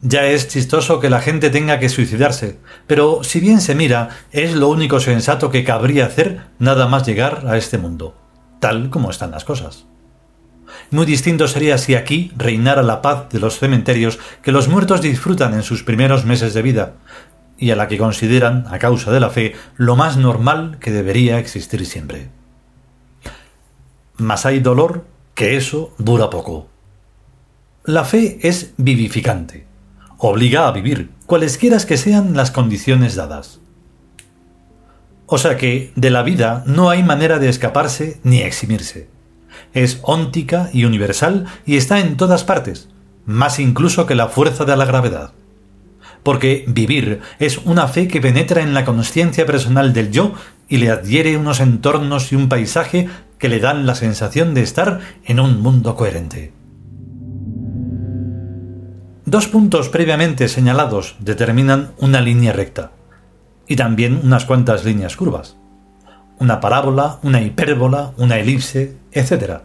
Ya 0.00 0.26
es 0.26 0.48
chistoso 0.48 0.98
que 0.98 1.10
la 1.10 1.20
gente 1.20 1.48
tenga 1.48 1.78
que 1.78 1.90
suicidarse, 1.90 2.58
pero 2.88 3.22
si 3.22 3.38
bien 3.38 3.60
se 3.60 3.76
mira, 3.76 4.08
es 4.32 4.56
lo 4.56 4.66
único 4.66 4.98
sensato 4.98 5.52
que 5.52 5.62
cabría 5.62 6.06
hacer 6.06 6.40
nada 6.58 6.88
más 6.88 7.06
llegar 7.06 7.44
a 7.46 7.56
este 7.56 7.78
mundo, 7.78 8.16
tal 8.58 8.90
como 8.90 9.12
están 9.12 9.30
las 9.30 9.44
cosas. 9.44 9.86
Muy 10.90 11.06
distinto 11.06 11.46
sería 11.46 11.78
si 11.78 11.94
aquí 11.94 12.32
reinara 12.36 12.82
la 12.82 13.00
paz 13.00 13.28
de 13.30 13.38
los 13.38 13.60
cementerios 13.60 14.18
que 14.42 14.50
los 14.50 14.66
muertos 14.66 15.02
disfrutan 15.02 15.54
en 15.54 15.62
sus 15.62 15.84
primeros 15.84 16.24
meses 16.24 16.52
de 16.52 16.62
vida, 16.62 16.94
y 17.62 17.70
a 17.70 17.76
la 17.76 17.88
que 17.88 17.96
consideran, 17.96 18.66
a 18.68 18.78
causa 18.78 19.10
de 19.10 19.20
la 19.20 19.30
fe, 19.30 19.54
lo 19.76 19.96
más 19.96 20.16
normal 20.16 20.78
que 20.80 20.90
debería 20.90 21.38
existir 21.38 21.86
siempre. 21.86 22.28
Mas 24.16 24.44
hay 24.44 24.60
dolor 24.60 25.06
que 25.34 25.56
eso 25.56 25.94
dura 25.98 26.28
poco. 26.28 26.68
La 27.84 28.04
fe 28.04 28.38
es 28.42 28.74
vivificante 28.76 29.72
obliga 30.28 30.68
a 30.68 30.72
vivir, 30.72 31.10
cualesquiera 31.26 31.78
que 31.78 31.96
sean 31.96 32.36
las 32.36 32.52
condiciones 32.52 33.16
dadas. 33.16 33.58
O 35.26 35.36
sea 35.36 35.56
que 35.56 35.92
de 35.96 36.10
la 36.10 36.22
vida 36.22 36.62
no 36.66 36.90
hay 36.90 37.02
manera 37.02 37.40
de 37.40 37.48
escaparse 37.48 38.20
ni 38.22 38.40
eximirse. 38.40 39.08
Es 39.74 39.98
óntica 40.02 40.70
y 40.72 40.84
universal 40.84 41.46
y 41.66 41.76
está 41.76 41.98
en 41.98 42.16
todas 42.16 42.44
partes, 42.44 42.88
más 43.26 43.58
incluso 43.58 44.06
que 44.06 44.14
la 44.14 44.28
fuerza 44.28 44.64
de 44.64 44.76
la 44.76 44.84
gravedad. 44.84 45.32
Porque 46.22 46.64
vivir 46.68 47.20
es 47.38 47.58
una 47.58 47.88
fe 47.88 48.08
que 48.08 48.20
penetra 48.20 48.62
en 48.62 48.74
la 48.74 48.84
conciencia 48.84 49.44
personal 49.44 49.92
del 49.92 50.10
yo 50.10 50.34
y 50.68 50.78
le 50.78 50.90
adhiere 50.90 51.36
unos 51.36 51.60
entornos 51.60 52.32
y 52.32 52.36
un 52.36 52.48
paisaje 52.48 53.08
que 53.38 53.48
le 53.48 53.58
dan 53.58 53.86
la 53.86 53.94
sensación 53.94 54.54
de 54.54 54.62
estar 54.62 55.00
en 55.24 55.40
un 55.40 55.60
mundo 55.60 55.96
coherente. 55.96 56.52
Dos 59.24 59.48
puntos 59.48 59.88
previamente 59.88 60.48
señalados 60.48 61.16
determinan 61.18 61.92
una 61.98 62.20
línea 62.20 62.52
recta 62.52 62.92
y 63.66 63.76
también 63.76 64.20
unas 64.22 64.44
cuantas 64.44 64.84
líneas 64.84 65.16
curvas. 65.16 65.56
Una 66.38 66.60
parábola, 66.60 67.18
una 67.22 67.40
hipérbola, 67.40 68.12
una 68.16 68.38
elipse, 68.38 68.96
etc. 69.12 69.62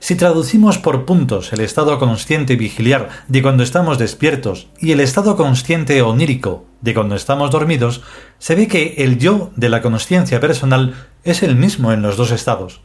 Si 0.00 0.16
traducimos 0.16 0.78
por 0.78 1.04
puntos 1.04 1.52
el 1.52 1.60
estado 1.60 1.98
consciente 1.98 2.56
vigiliar 2.56 3.10
de 3.28 3.42
cuando 3.42 3.62
estamos 3.62 3.98
despiertos 3.98 4.68
y 4.80 4.92
el 4.92 5.00
estado 5.00 5.36
consciente 5.36 6.02
onírico 6.02 6.64
de 6.80 6.94
cuando 6.94 7.14
estamos 7.14 7.50
dormidos, 7.50 8.02
se 8.38 8.54
ve 8.54 8.66
que 8.66 8.94
el 8.98 9.18
yo 9.18 9.52
de 9.56 9.68
la 9.68 9.82
consciencia 9.82 10.40
personal 10.40 10.94
es 11.22 11.42
el 11.42 11.54
mismo 11.54 11.92
en 11.92 12.00
los 12.00 12.16
dos 12.16 12.32
estados, 12.32 12.80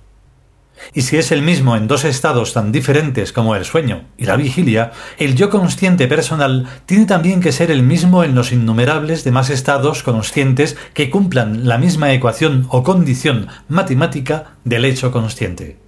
y 0.93 1.01
si 1.01 1.17
es 1.17 1.31
el 1.31 1.41
mismo 1.41 1.75
en 1.75 1.87
dos 1.87 2.03
estados 2.03 2.53
tan 2.53 2.71
diferentes 2.71 3.31
como 3.31 3.55
el 3.55 3.65
sueño 3.65 4.03
y 4.17 4.25
la 4.25 4.35
vigilia, 4.35 4.91
el 5.17 5.35
yo 5.35 5.49
consciente 5.49 6.07
personal 6.07 6.67
tiene 6.85 7.05
también 7.05 7.41
que 7.41 7.51
ser 7.51 7.71
el 7.71 7.83
mismo 7.83 8.23
en 8.23 8.35
los 8.35 8.51
innumerables 8.51 9.23
demás 9.23 9.49
estados 9.49 10.03
conscientes 10.03 10.77
que 10.93 11.09
cumplan 11.09 11.67
la 11.67 11.77
misma 11.77 12.13
ecuación 12.13 12.67
o 12.69 12.83
condición 12.83 13.47
matemática 13.67 14.57
del 14.63 14.85
hecho 14.85 15.11
consciente. 15.11 15.84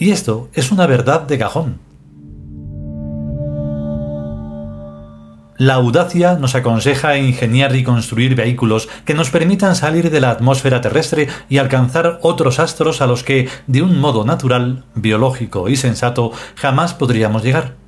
Y 0.00 0.12
esto 0.12 0.48
es 0.54 0.72
una 0.72 0.86
verdad 0.86 1.20
de 1.20 1.38
cajón. 1.38 1.78
La 5.58 5.74
audacia 5.74 6.36
nos 6.36 6.54
aconseja 6.54 7.18
ingeniar 7.18 7.76
y 7.76 7.84
construir 7.84 8.34
vehículos 8.34 8.88
que 9.04 9.12
nos 9.12 9.28
permitan 9.28 9.76
salir 9.76 10.10
de 10.10 10.22
la 10.22 10.30
atmósfera 10.30 10.80
terrestre 10.80 11.28
y 11.50 11.58
alcanzar 11.58 12.18
otros 12.22 12.58
astros 12.60 13.02
a 13.02 13.06
los 13.06 13.22
que, 13.22 13.50
de 13.66 13.82
un 13.82 14.00
modo 14.00 14.24
natural, 14.24 14.84
biológico 14.94 15.68
y 15.68 15.76
sensato, 15.76 16.32
jamás 16.54 16.94
podríamos 16.94 17.42
llegar. 17.42 17.79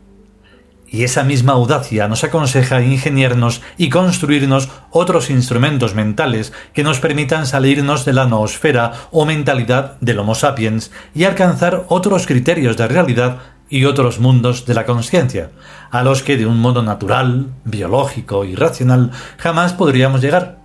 Y 0.93 1.05
esa 1.05 1.25
misma 1.25 1.55
audacia 1.55 2.07
nos 2.07 2.23
aconseja 2.23 2.83
ingeniarnos 2.83 3.63
y 3.79 3.89
construirnos 3.89 4.69
otros 4.91 5.31
instrumentos 5.31 5.95
mentales 5.95 6.53
que 6.75 6.85
nos 6.85 7.01
permitan 7.01 7.47
salirnos 7.47 8.05
de 8.05 8.13
la 8.13 8.27
noosfera 8.27 8.93
o 9.11 9.25
mentalidad 9.25 9.97
del 10.03 10.19
Homo 10.19 10.35
sapiens 10.35 10.93
y 11.15 11.25
alcanzar 11.25 11.87
otros 11.89 12.27
criterios 12.27 12.77
de 12.77 12.89
realidad 12.89 13.39
y 13.71 13.87
otros 13.87 14.19
mundos 14.19 14.67
de 14.67 14.75
la 14.75 14.85
conciencia, 14.85 15.51
a 15.91 16.03
los 16.03 16.23
que 16.23 16.37
de 16.37 16.45
un 16.45 16.61
modo 16.61 16.83
natural, 16.83 17.55
biológico 17.65 18.45
y 18.45 18.55
racional 18.55 19.13
jamás 19.39 19.73
podríamos 19.73 20.21
llegar. 20.21 20.59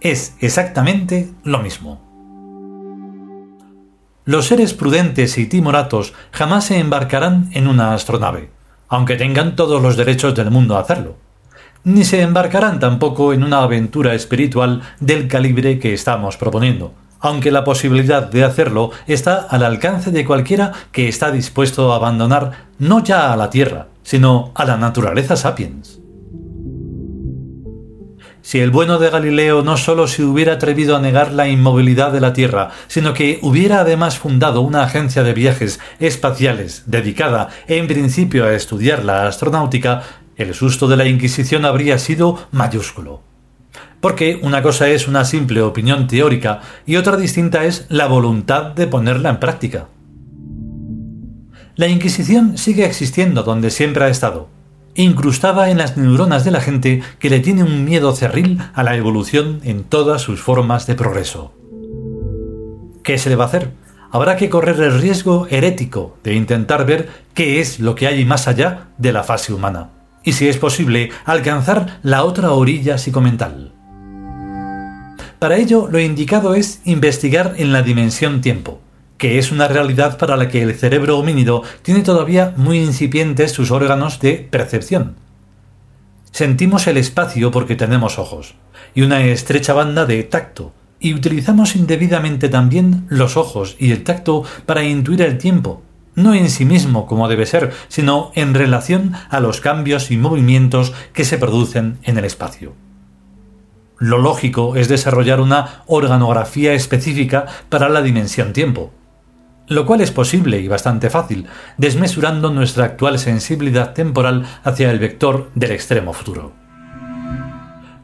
Es 0.00 0.34
exactamente 0.40 1.30
lo 1.44 1.58
mismo. 1.58 2.00
Los 4.24 4.46
seres 4.46 4.72
prudentes 4.72 5.36
y 5.36 5.44
timoratos 5.44 6.14
jamás 6.30 6.64
se 6.64 6.78
embarcarán 6.78 7.50
en 7.52 7.66
una 7.66 7.92
astronave, 7.92 8.50
aunque 8.92 9.16
tengan 9.16 9.56
todos 9.56 9.80
los 9.80 9.96
derechos 9.96 10.34
del 10.34 10.50
mundo 10.50 10.76
a 10.76 10.80
hacerlo. 10.80 11.16
Ni 11.82 12.04
se 12.04 12.20
embarcarán 12.20 12.78
tampoco 12.78 13.32
en 13.32 13.42
una 13.42 13.62
aventura 13.62 14.12
espiritual 14.12 14.82
del 15.00 15.28
calibre 15.28 15.78
que 15.78 15.94
estamos 15.94 16.36
proponiendo, 16.36 16.92
aunque 17.18 17.50
la 17.50 17.64
posibilidad 17.64 18.22
de 18.22 18.44
hacerlo 18.44 18.90
está 19.06 19.46
al 19.48 19.64
alcance 19.64 20.10
de 20.10 20.26
cualquiera 20.26 20.72
que 20.92 21.08
está 21.08 21.30
dispuesto 21.30 21.90
a 21.90 21.96
abandonar 21.96 22.66
no 22.78 23.02
ya 23.02 23.32
a 23.32 23.36
la 23.38 23.48
Tierra, 23.48 23.86
sino 24.02 24.52
a 24.54 24.66
la 24.66 24.76
naturaleza 24.76 25.36
sapiens. 25.36 26.01
Si 28.42 28.58
el 28.58 28.70
bueno 28.70 28.98
de 28.98 29.08
Galileo 29.08 29.62
no 29.62 29.76
sólo 29.76 30.08
se 30.08 30.24
hubiera 30.24 30.54
atrevido 30.54 30.96
a 30.96 31.00
negar 31.00 31.32
la 31.32 31.48
inmovilidad 31.48 32.12
de 32.12 32.20
la 32.20 32.32
Tierra, 32.32 32.70
sino 32.88 33.14
que 33.14 33.38
hubiera 33.40 33.80
además 33.80 34.18
fundado 34.18 34.60
una 34.60 34.82
agencia 34.82 35.22
de 35.22 35.32
viajes 35.32 35.78
espaciales 36.00 36.82
dedicada 36.86 37.48
en 37.68 37.86
principio 37.86 38.44
a 38.44 38.52
estudiar 38.52 39.04
la 39.04 39.28
astronáutica, 39.28 40.02
el 40.36 40.54
susto 40.54 40.88
de 40.88 40.96
la 40.96 41.06
Inquisición 41.06 41.64
habría 41.64 41.98
sido 41.98 42.48
mayúsculo 42.50 43.22
porque 44.02 44.40
una 44.42 44.62
cosa 44.62 44.88
es 44.88 45.06
una 45.06 45.24
simple 45.24 45.62
opinión 45.62 46.08
teórica 46.08 46.60
y 46.84 46.96
otra 46.96 47.16
distinta 47.16 47.64
es 47.64 47.86
la 47.88 48.08
voluntad 48.08 48.72
de 48.72 48.88
ponerla 48.88 49.30
en 49.30 49.38
práctica. 49.38 49.86
La 51.76 51.86
Inquisición 51.86 52.58
sigue 52.58 52.84
existiendo 52.84 53.44
donde 53.44 53.70
siempre 53.70 54.04
ha 54.04 54.08
estado, 54.08 54.48
incrustada 54.94 55.70
en 55.70 55.78
las 55.78 55.96
neuronas 55.96 56.44
de 56.44 56.50
la 56.50 56.60
gente 56.60 57.02
que 57.18 57.30
le 57.30 57.40
tiene 57.40 57.62
un 57.62 57.84
miedo 57.84 58.14
cerril 58.14 58.58
a 58.74 58.82
la 58.82 58.96
evolución 58.96 59.60
en 59.64 59.84
todas 59.84 60.22
sus 60.22 60.40
formas 60.40 60.86
de 60.86 60.94
progreso. 60.94 61.52
¿Qué 63.02 63.18
se 63.18 63.30
le 63.30 63.36
va 63.36 63.44
a 63.44 63.46
hacer? 63.48 63.70
Habrá 64.10 64.36
que 64.36 64.50
correr 64.50 64.78
el 64.80 65.00
riesgo 65.00 65.46
herético 65.50 66.16
de 66.22 66.34
intentar 66.34 66.84
ver 66.84 67.08
qué 67.34 67.60
es 67.60 67.80
lo 67.80 67.94
que 67.94 68.06
hay 68.06 68.24
más 68.24 68.46
allá 68.46 68.88
de 68.98 69.12
la 69.12 69.22
fase 69.22 69.54
humana, 69.54 69.90
y 70.22 70.32
si 70.32 70.48
es 70.48 70.58
posible, 70.58 71.10
alcanzar 71.24 71.98
la 72.02 72.24
otra 72.24 72.52
orilla 72.52 72.98
psicomental. 72.98 73.72
Para 75.38 75.56
ello, 75.56 75.88
lo 75.90 75.98
indicado 75.98 76.54
es 76.54 76.80
investigar 76.84 77.54
en 77.56 77.72
la 77.72 77.82
dimensión 77.82 78.42
tiempo, 78.42 78.80
que 79.22 79.38
es 79.38 79.52
una 79.52 79.68
realidad 79.68 80.18
para 80.18 80.36
la 80.36 80.48
que 80.48 80.62
el 80.62 80.74
cerebro 80.74 81.16
homínido 81.16 81.62
tiene 81.82 82.00
todavía 82.00 82.54
muy 82.56 82.80
incipientes 82.80 83.52
sus 83.52 83.70
órganos 83.70 84.18
de 84.18 84.48
percepción. 84.50 85.14
Sentimos 86.32 86.88
el 86.88 86.96
espacio 86.96 87.52
porque 87.52 87.76
tenemos 87.76 88.18
ojos, 88.18 88.56
y 88.96 89.02
una 89.02 89.24
estrecha 89.24 89.74
banda 89.74 90.06
de 90.06 90.24
tacto, 90.24 90.72
y 90.98 91.14
utilizamos 91.14 91.76
indebidamente 91.76 92.48
también 92.48 93.06
los 93.10 93.36
ojos 93.36 93.76
y 93.78 93.92
el 93.92 94.02
tacto 94.02 94.42
para 94.66 94.82
intuir 94.82 95.22
el 95.22 95.38
tiempo, 95.38 95.84
no 96.16 96.34
en 96.34 96.50
sí 96.50 96.64
mismo 96.64 97.06
como 97.06 97.28
debe 97.28 97.46
ser, 97.46 97.70
sino 97.86 98.32
en 98.34 98.54
relación 98.54 99.12
a 99.30 99.38
los 99.38 99.60
cambios 99.60 100.10
y 100.10 100.16
movimientos 100.16 100.92
que 101.12 101.24
se 101.24 101.38
producen 101.38 101.98
en 102.02 102.18
el 102.18 102.24
espacio. 102.24 102.74
Lo 104.00 104.18
lógico 104.18 104.74
es 104.74 104.88
desarrollar 104.88 105.40
una 105.40 105.84
organografía 105.86 106.72
específica 106.72 107.46
para 107.68 107.88
la 107.88 108.02
dimensión 108.02 108.52
tiempo, 108.52 108.90
lo 109.74 109.86
cual 109.86 110.00
es 110.00 110.10
posible 110.10 110.60
y 110.60 110.68
bastante 110.68 111.10
fácil, 111.10 111.46
desmesurando 111.76 112.50
nuestra 112.50 112.84
actual 112.84 113.18
sensibilidad 113.18 113.92
temporal 113.92 114.44
hacia 114.64 114.90
el 114.90 114.98
vector 114.98 115.50
del 115.54 115.72
extremo 115.72 116.12
futuro. 116.12 116.52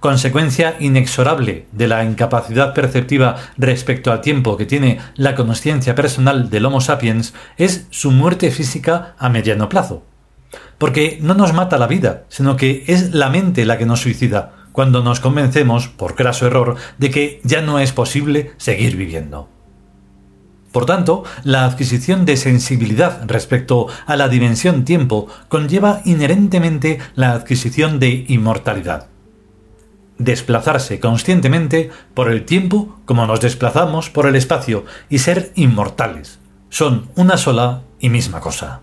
Consecuencia 0.01 0.77
inexorable 0.79 1.67
de 1.73 1.89
la 1.89 2.05
incapacidad 2.05 2.73
perceptiva 2.73 3.37
respecto 3.57 4.13
al 4.13 4.21
tiempo 4.21 4.57
que 4.57 4.65
tiene 4.65 5.01
la 5.17 5.35
conciencia 5.35 5.97
personal 5.97 6.51
del 6.51 6.67
Homo 6.67 6.81
sapiens 6.81 7.35
es 7.57 7.89
su 7.91 8.13
muerte 8.13 8.53
física 8.53 9.17
a 9.19 9.29
mediano 9.29 9.69
plazo. 9.69 10.05
Porque 10.79 11.19
no 11.21 11.35
nos 11.35 11.53
mata 11.53 11.79
la 11.79 11.89
vida, 11.89 12.23
sino 12.29 12.57
que 12.57 12.85
es 12.87 13.13
la 13.13 13.29
mente 13.29 13.65
la 13.65 13.77
que 13.77 13.87
nos 13.87 14.01
suicida, 14.01 14.53
cuando 14.71 15.03
nos 15.03 15.19
convencemos, 15.19 15.89
por 15.89 16.15
craso 16.15 16.47
error, 16.47 16.77
de 16.99 17.11
que 17.11 17.41
ya 17.43 17.61
no 17.61 17.81
es 17.81 17.93
posible 17.93 18.53
seguir 18.59 18.97
viviendo. 18.97 19.49
Por 20.73 20.87
tanto, 20.87 21.25
la 21.45 21.65
adquisición 21.65 22.25
de 22.25 22.37
sensibilidad 22.37 23.23
respecto 23.27 23.87
a 24.07 24.17
la 24.17 24.29
dimensión 24.29 24.85
tiempo 24.85 25.29
conlleva 25.49 26.03
inherentemente 26.05 26.99
la 27.15 27.33
adquisición 27.33 27.99
de 27.99 28.25
inmortalidad. 28.29 29.09
Desplazarse 30.19 31.01
conscientemente 31.01 31.91
por 32.13 32.31
el 32.31 32.45
tiempo 32.45 32.99
como 33.05 33.27
nos 33.27 33.41
desplazamos 33.41 34.11
por 34.11 34.27
el 34.27 34.37
espacio 34.37 34.85
y 35.09 35.19
ser 35.19 35.53
inmortales 35.55 36.41
son 36.71 37.09
una 37.15 37.37
sola 37.37 37.83
y 37.99 38.11
misma 38.11 38.41
cosa. 38.41 38.81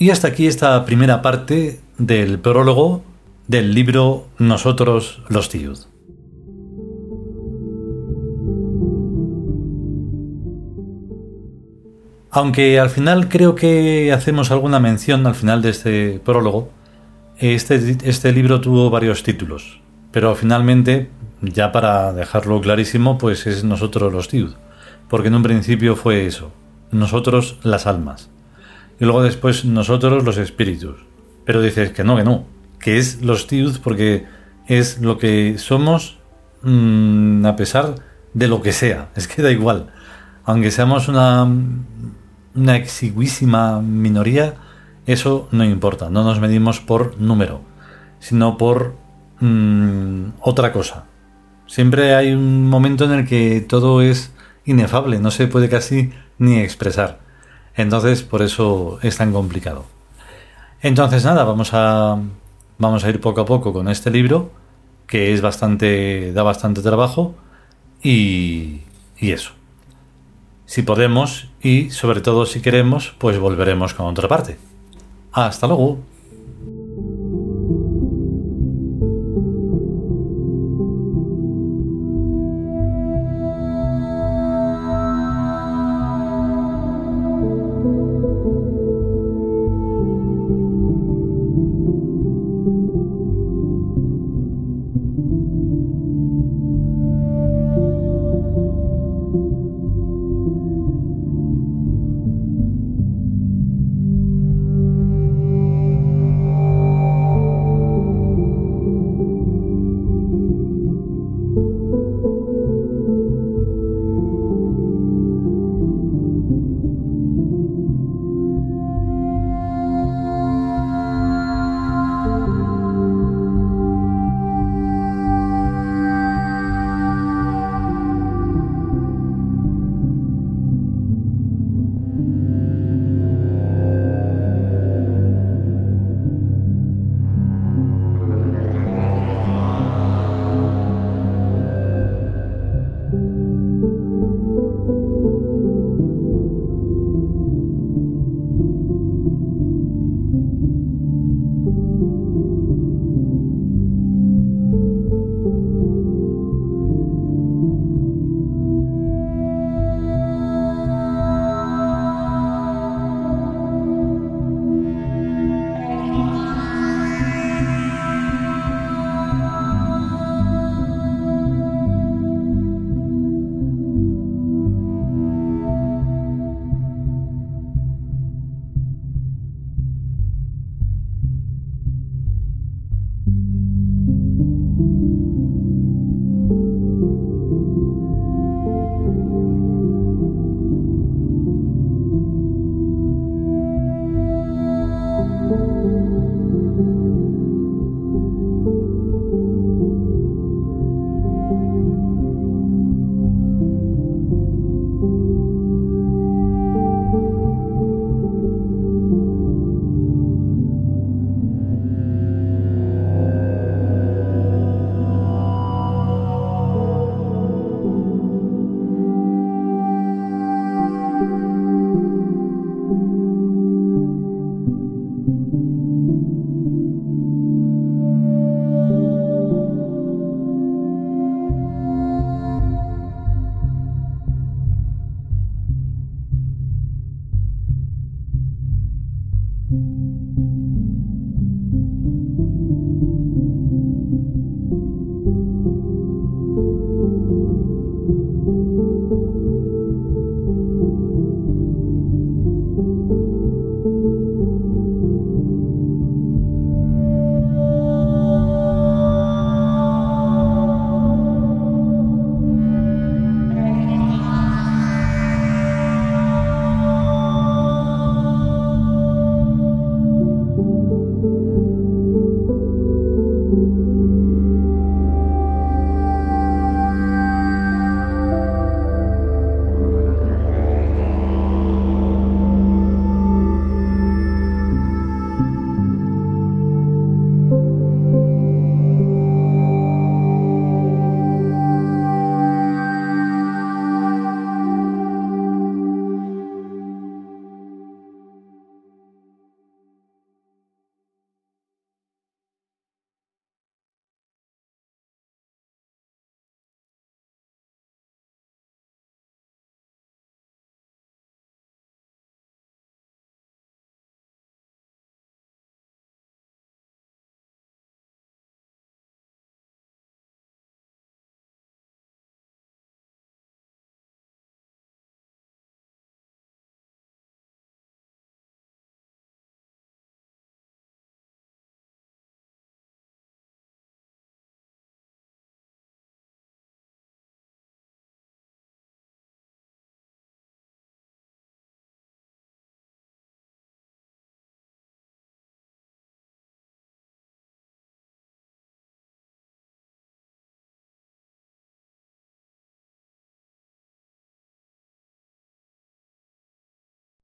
Y 0.00 0.10
hasta 0.10 0.28
aquí 0.28 0.46
esta 0.46 0.84
primera 0.84 1.22
parte 1.22 1.80
del 1.98 2.38
prólogo 2.38 3.02
del 3.48 3.74
libro 3.74 4.28
Nosotros 4.38 5.22
los 5.28 5.48
tíos. 5.48 5.88
Aunque 12.30 12.78
al 12.78 12.90
final 12.90 13.28
creo 13.28 13.56
que 13.56 14.12
hacemos 14.12 14.52
alguna 14.52 14.78
mención 14.78 15.26
al 15.26 15.34
final 15.34 15.62
de 15.62 15.70
este 15.70 16.20
prólogo, 16.24 16.70
este, 17.38 17.96
este 18.04 18.32
libro 18.32 18.60
tuvo 18.60 18.90
varios 18.90 19.24
títulos, 19.24 19.80
pero 20.12 20.36
finalmente, 20.36 21.10
ya 21.42 21.72
para 21.72 22.12
dejarlo 22.12 22.60
clarísimo, 22.60 23.18
pues 23.18 23.48
es 23.48 23.64
Nosotros 23.64 24.12
los 24.12 24.28
tíos, 24.28 24.56
porque 25.08 25.26
en 25.26 25.34
un 25.34 25.42
principio 25.42 25.96
fue 25.96 26.24
eso, 26.26 26.52
nosotros 26.92 27.58
las 27.64 27.88
almas 27.88 28.30
y 28.98 29.04
luego 29.04 29.22
después 29.22 29.64
nosotros 29.64 30.24
los 30.24 30.38
espíritus. 30.38 30.96
Pero 31.44 31.62
dices 31.62 31.92
que 31.92 32.04
no, 32.04 32.16
que 32.16 32.24
no, 32.24 32.44
que 32.78 32.98
es 32.98 33.22
los 33.22 33.46
tiud 33.46 33.78
porque 33.82 34.26
es 34.66 35.00
lo 35.00 35.18
que 35.18 35.56
somos 35.58 36.18
mm, 36.62 37.46
a 37.46 37.56
pesar 37.56 37.94
de 38.34 38.48
lo 38.48 38.60
que 38.62 38.72
sea. 38.72 39.10
Es 39.14 39.28
que 39.28 39.42
da 39.42 39.50
igual. 39.50 39.90
Aunque 40.44 40.70
seamos 40.70 41.08
una, 41.08 41.46
una 42.54 42.76
exiguísima 42.76 43.80
minoría, 43.80 44.54
eso 45.06 45.48
no 45.52 45.64
importa. 45.64 46.10
No 46.10 46.24
nos 46.24 46.40
medimos 46.40 46.80
por 46.80 47.20
número, 47.20 47.62
sino 48.18 48.58
por 48.58 48.94
mm, 49.40 50.30
otra 50.40 50.72
cosa. 50.72 51.04
Siempre 51.66 52.14
hay 52.14 52.32
un 52.32 52.68
momento 52.68 53.04
en 53.04 53.12
el 53.12 53.26
que 53.26 53.60
todo 53.60 54.00
es 54.00 54.32
inefable, 54.64 55.18
no 55.18 55.30
se 55.30 55.46
puede 55.46 55.68
casi 55.68 56.10
ni 56.38 56.58
expresar. 56.58 57.27
Entonces, 57.78 58.24
por 58.24 58.42
eso 58.42 58.98
es 59.02 59.16
tan 59.16 59.32
complicado. 59.32 59.84
Entonces, 60.82 61.24
nada, 61.24 61.44
vamos 61.44 61.70
a, 61.72 62.20
vamos 62.76 63.04
a 63.04 63.08
ir 63.08 63.20
poco 63.20 63.40
a 63.40 63.46
poco 63.46 63.72
con 63.72 63.88
este 63.88 64.10
libro, 64.10 64.50
que 65.06 65.32
es 65.32 65.40
bastante, 65.40 66.32
da 66.32 66.42
bastante 66.42 66.82
trabajo, 66.82 67.36
y, 68.02 68.80
y 69.16 69.30
eso. 69.30 69.52
Si 70.66 70.82
podemos, 70.82 71.50
y 71.62 71.90
sobre 71.90 72.20
todo 72.20 72.46
si 72.46 72.60
queremos, 72.60 73.14
pues 73.16 73.38
volveremos 73.38 73.94
con 73.94 74.06
otra 74.06 74.26
parte. 74.26 74.58
Hasta 75.30 75.68
luego. 75.68 76.00